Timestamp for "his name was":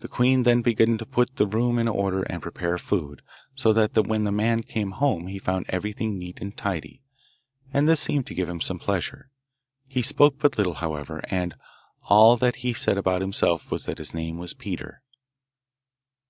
13.96-14.52